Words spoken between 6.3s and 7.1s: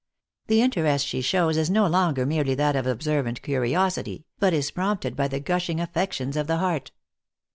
of the heart.